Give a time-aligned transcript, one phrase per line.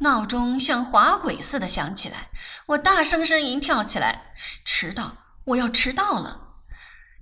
[0.00, 2.30] 闹钟像滑轨似的响起来，
[2.66, 4.34] 我大声呻吟，跳起来，
[4.64, 5.18] 迟到！
[5.44, 6.62] 我要迟到了！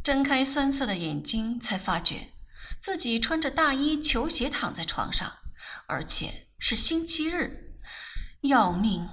[0.03, 2.33] 睁开酸涩的眼睛，才发觉
[2.81, 5.39] 自己穿着大衣、球鞋躺在床上，
[5.87, 7.79] 而且是星期日，
[8.43, 9.09] 要命！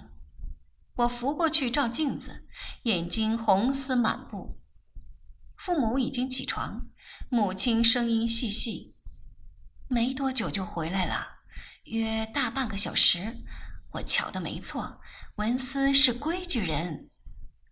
[0.96, 2.48] 我扶过去照镜子，
[2.84, 4.62] 眼睛红丝满布。
[5.57, 6.88] 父母已经起床，
[7.30, 8.96] 母亲声音细细
[9.89, 11.39] ：“没多久就回来了。”
[11.90, 13.38] 约大半个小时，
[13.92, 15.02] 我瞧的没错，
[15.36, 17.10] 文思是规矩人，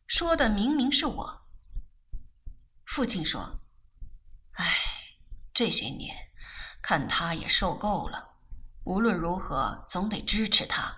[0.07, 1.47] 说的明明是我。
[2.85, 3.61] 父亲说
[4.57, 4.65] ：“唉，
[5.53, 6.15] 这些年
[6.81, 8.35] 看他也受够了，
[8.85, 10.95] 无论如何总得支持他。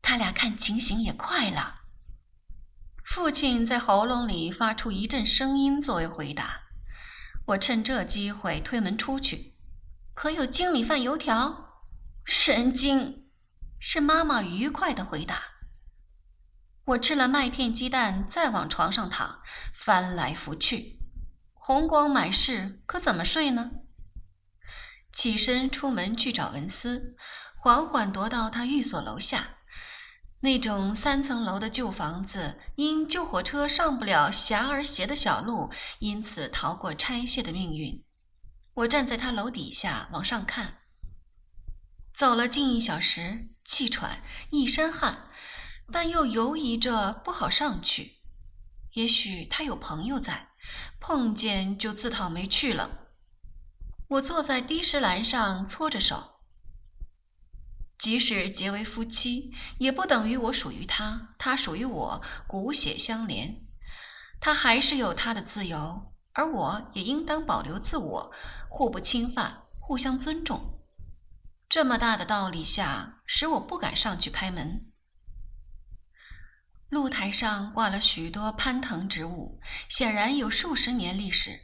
[0.00, 1.82] 他俩看情形也快了。”
[3.04, 6.62] 父亲在喉咙里发出一阵声音作为回答。
[7.46, 9.54] 我趁这机会推门出去，
[10.14, 11.71] 可有精米饭油条？
[12.24, 13.26] 神经，
[13.78, 15.42] 是妈妈愉快的回答。
[16.84, 19.42] 我吃了麦片鸡蛋，再往床上躺，
[19.74, 20.98] 翻来覆去，
[21.52, 23.70] 红光满室，可怎么睡呢？
[25.12, 27.16] 起身出门去找文思，
[27.56, 29.58] 缓缓踱到他寓所楼下。
[30.40, 35.70] 那种三层楼的旧房子，因救火车上不了狭而斜的小路，
[36.00, 38.04] 因此逃过拆卸的命运。
[38.74, 40.78] 我站在他楼底下往上看。
[42.22, 45.28] 走了近一小时，气喘，一身汗，
[45.90, 48.20] 但又犹疑着不好上去。
[48.92, 50.50] 也许他有朋友在，
[51.00, 53.08] 碰见就自讨没趣了。
[54.06, 56.34] 我坐在低石栏上搓着手。
[57.98, 63.66] 即使结为夫妻，也不等于我属于他，他属于我，骨血相连。
[64.38, 68.32] 他还是有他的自由，而我也应当保留自我，
[68.68, 70.81] 互不侵犯，互相尊重。
[71.72, 74.92] 这么大的道理下，使我不敢上去拍门。
[76.90, 79.58] 露台上挂了许多攀藤植物，
[79.88, 81.60] 显然有数十年历史。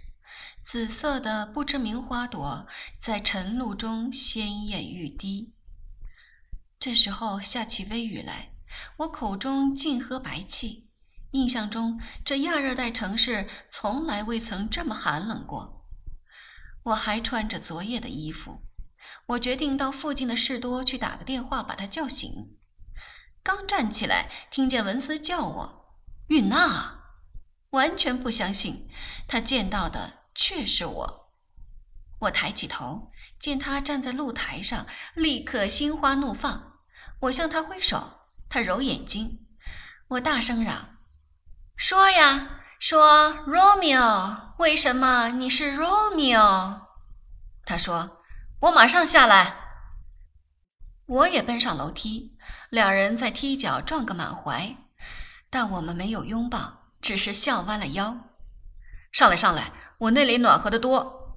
[0.65, 2.67] 紫色的不知名花朵
[2.99, 5.53] 在晨露中鲜艳欲滴。
[6.81, 8.53] 这时候下起微雨来，
[8.97, 10.89] 我口中尽喝白气。
[11.33, 15.87] 印象中，这亚热带城市从来未曾这么寒冷过。
[16.85, 18.63] 我还穿着昨夜的衣服。
[19.29, 22.57] 我决定到附近的士多去打个电话，把他叫醒。
[23.43, 25.95] 刚站起来，听见文斯叫我
[26.29, 26.99] “允娜”，
[27.71, 28.89] 完全不相信
[29.27, 31.35] 他见到的却是我。
[32.21, 36.79] 我抬起头，见他站在露台上，立刻心花怒放。
[37.21, 39.47] 我向他挥手，他揉眼睛。
[40.09, 40.97] 我大声嚷
[41.77, 46.81] ：“说呀，说，Romeo，为什么你是 Romeo？”
[47.67, 48.18] 他说。
[48.61, 49.55] 我马上下来。
[51.07, 52.37] 我也奔上楼梯，
[52.71, 54.77] 两人在梯脚撞个满怀，
[55.49, 58.35] 但我们没有拥抱，只是笑弯了腰。
[59.13, 61.37] 上来，上来，我那里暖和得多。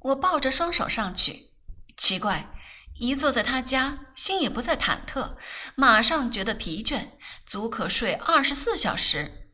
[0.00, 1.50] 我抱着双手上去，
[1.96, 2.48] 奇怪，
[2.94, 5.36] 一坐在他家，心也不再忐忑，
[5.74, 7.08] 马上觉得疲倦，
[7.44, 9.50] 足可睡二十四小时。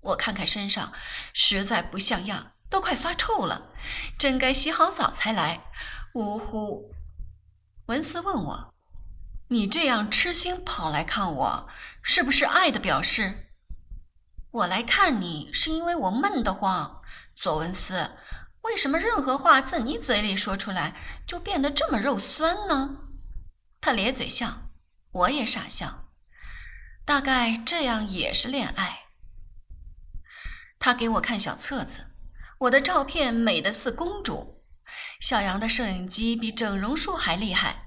[0.00, 0.92] 我看看身上，
[1.34, 3.72] 实在不像样，都快发臭了，
[4.16, 5.64] 真该洗好澡才来。
[6.14, 6.94] 呜呼！
[7.86, 8.72] 文斯问我
[9.50, 11.68] ：“你这样痴心跑来看我，
[12.02, 13.48] 是不是爱的表示？”
[14.52, 17.02] 我来看你是因为我闷得慌。
[17.34, 18.12] 左文斯，
[18.60, 20.94] 为什么任何话自你嘴里说出来
[21.26, 22.98] 就变得这么肉酸呢？
[23.80, 24.70] 他咧嘴笑，
[25.10, 26.12] 我也傻笑。
[27.04, 29.06] 大概这样也是恋爱。
[30.78, 32.12] 他给我看小册子，
[32.58, 34.63] 我的照片美得似公主。
[35.24, 37.86] 小杨的摄影机比整容术还厉害，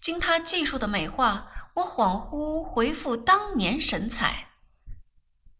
[0.00, 4.48] 经他技术的美化，我恍惚回复当年神采。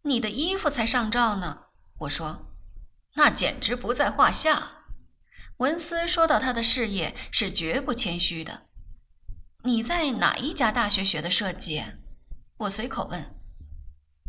[0.04, 1.64] 你的衣服才上照呢，
[1.98, 2.54] 我说，
[3.16, 4.86] 那简直不在话下。
[5.58, 8.68] 文斯说到他的事业是绝不谦虚的。
[9.64, 11.84] 你在哪一家大学学的设计？
[12.56, 13.38] 我随口问。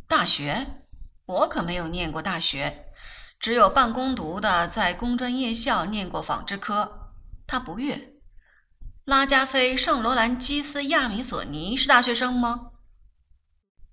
[0.10, 0.84] 大学？
[1.26, 2.91] 我可没有念过大学。
[3.42, 7.12] 只有半工读的在工专夜校念过纺织科，
[7.48, 8.14] 他不悦。
[9.06, 12.74] 拉加菲、圣罗兰基斯、亚米索尼是大学生吗？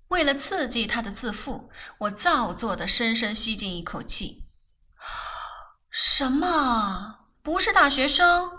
[0.09, 4.45] 为了刺激他的自负，我造作的深深吸进一口气。
[5.89, 7.21] 什么？
[7.41, 8.51] 不是大学生？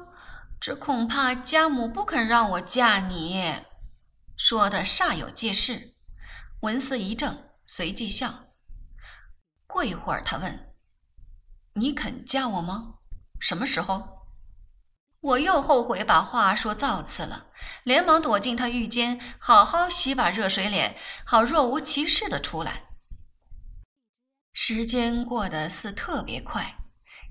[0.61, 3.63] 这恐怕家母不肯让我嫁你。
[4.37, 5.95] 说的煞有介事。
[6.63, 8.47] 文思一怔，随即笑。
[9.69, 10.70] 过一会儿，他问。
[11.75, 12.95] 你肯嫁我吗？
[13.39, 14.27] 什么时候？
[15.21, 17.47] 我又后悔把话说造次了。
[17.85, 22.85] 连忙躲进他浴间，好好洗把热水脸，好若无其事的出来。
[24.53, 26.77] 时间过得似特别快，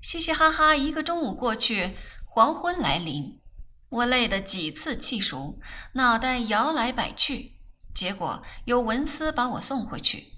[0.00, 3.40] 嘻嘻哈哈，一个中午过去，黄昏来临，
[3.88, 5.58] 我累得几次气熟，
[5.94, 7.56] 脑袋摇来摆去，
[7.94, 10.32] 结果由文思把我送回去。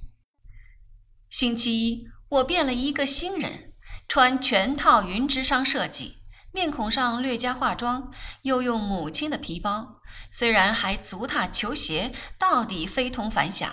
[1.31, 3.72] 星期一，我变了一个新人，
[4.13, 6.19] 穿全套云之商设计，
[6.51, 8.13] 面孔上略加化妆，
[8.43, 13.73] 又用母亲的皮包，虽然还足踏球鞋，到底非同凡响。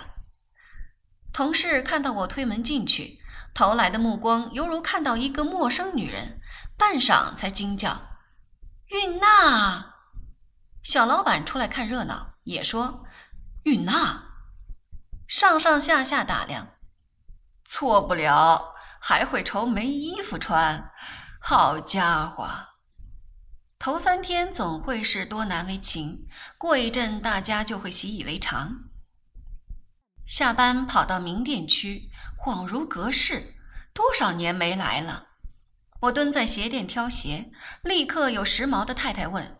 [1.30, 3.20] 同事看到我推门进去，
[3.52, 6.40] 投来的目光犹如看到一个陌生女人，
[6.74, 8.00] 半晌才惊叫
[8.88, 9.96] ：“韵娜！”
[10.82, 13.04] 小老板出来看热闹，也说
[13.64, 14.22] ：“韵娜！”
[15.28, 16.76] 上上下下打量。
[17.68, 20.92] 错不了，还会愁没衣服穿。
[21.40, 22.48] 好家伙，
[23.78, 28.90] 头三天总会是多难为情，过一阵大家就会习以为常。
[30.26, 33.54] 下班跑到名店区，恍如隔世，
[33.92, 35.28] 多少年没来了。
[36.02, 37.50] 我蹲在鞋店挑鞋，
[37.82, 39.58] 立刻有时髦的太太问：“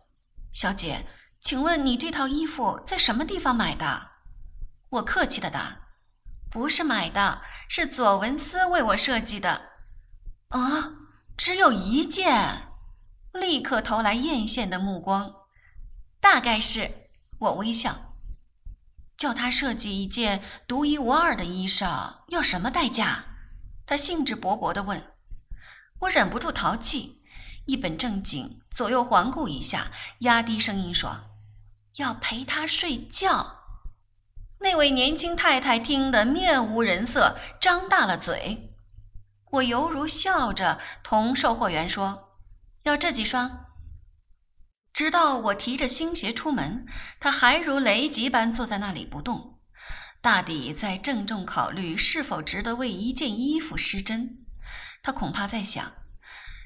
[0.52, 1.06] 小姐，
[1.40, 4.10] 请问你这套衣服在什么地方买的？”
[4.90, 5.78] 我客气的答。
[6.50, 9.70] 不是买的，是左文思为我设计的。
[10.48, 10.90] 啊，
[11.36, 12.66] 只有一件，
[13.32, 15.32] 立刻投来艳羡的目光。
[16.20, 16.90] 大概是，
[17.38, 18.16] 我微笑。
[19.16, 23.24] 叫他设计一件独一无二的衣裳，要什么代价？
[23.86, 25.00] 他兴致勃勃地问。
[26.00, 27.22] 我忍不住淘气，
[27.66, 31.16] 一本正经，左右环顾一下，压低声音说
[31.98, 33.58] ：“要陪他睡觉。”
[34.62, 38.74] 那位年轻太太听得面无人色，张大了嘴。
[39.52, 42.36] 我犹如笑着同售货员说
[42.84, 43.66] ：“要这几双。”
[44.92, 46.84] 直到我提着新鞋出门，
[47.18, 49.58] 他还如雷击般坐在那里不动，
[50.20, 54.44] 大抵在郑重考虑是否值得为一件衣服失真。
[55.02, 55.94] 他恐怕在想，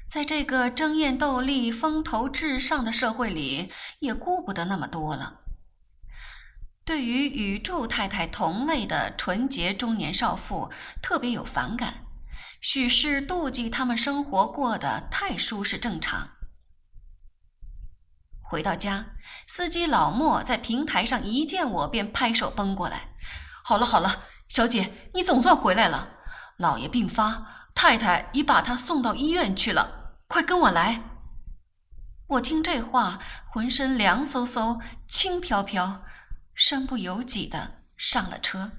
[0.09, 5.44] 在这个争艳斗丽、风头至上的社会里，也顾不得那么多了。
[6.85, 10.69] 对于与祝太太同类的纯洁中年少妇，
[11.01, 12.05] 特别有反感，
[12.61, 16.29] 许是妒忌他们生活过得太舒适正常。
[18.39, 19.03] 回到家，
[19.47, 23.15] 司机老莫在平台上一见我便拍手奔过来
[23.65, 26.09] ：“好了好了，小姐，你总算回来了。
[26.57, 31.01] 老爷病发，太太已把他送到医院去了，快跟我来。”
[32.29, 36.03] 我听这话，浑身凉飕飕、轻飘飘。
[36.55, 38.71] 身不由己的上了车。